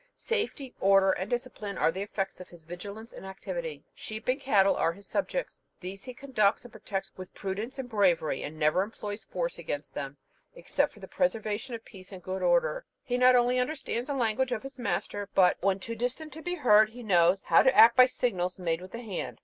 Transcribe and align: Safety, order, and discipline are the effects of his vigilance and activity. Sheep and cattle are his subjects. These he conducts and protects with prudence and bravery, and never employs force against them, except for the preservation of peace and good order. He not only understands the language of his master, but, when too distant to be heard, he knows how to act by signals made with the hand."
Safety, 0.17 0.73
order, 0.79 1.11
and 1.11 1.29
discipline 1.29 1.77
are 1.77 1.91
the 1.91 2.01
effects 2.01 2.39
of 2.41 2.49
his 2.49 2.65
vigilance 2.65 3.13
and 3.13 3.23
activity. 3.23 3.83
Sheep 3.93 4.27
and 4.27 4.41
cattle 4.41 4.75
are 4.75 4.93
his 4.93 5.05
subjects. 5.05 5.61
These 5.79 6.05
he 6.05 6.15
conducts 6.15 6.65
and 6.65 6.71
protects 6.71 7.11
with 7.17 7.35
prudence 7.35 7.77
and 7.77 7.87
bravery, 7.87 8.41
and 8.41 8.57
never 8.57 8.81
employs 8.81 9.25
force 9.25 9.59
against 9.59 9.93
them, 9.93 10.17
except 10.55 10.91
for 10.93 11.01
the 11.01 11.07
preservation 11.07 11.75
of 11.75 11.85
peace 11.85 12.11
and 12.11 12.23
good 12.23 12.41
order. 12.41 12.83
He 13.03 13.15
not 13.19 13.35
only 13.35 13.59
understands 13.59 14.07
the 14.07 14.15
language 14.15 14.51
of 14.51 14.63
his 14.63 14.79
master, 14.79 15.29
but, 15.35 15.61
when 15.61 15.77
too 15.77 15.93
distant 15.93 16.33
to 16.33 16.41
be 16.41 16.55
heard, 16.55 16.89
he 16.89 17.03
knows 17.03 17.43
how 17.43 17.61
to 17.61 17.77
act 17.77 17.95
by 17.95 18.07
signals 18.07 18.57
made 18.57 18.81
with 18.81 18.93
the 18.93 19.03
hand." 19.03 19.39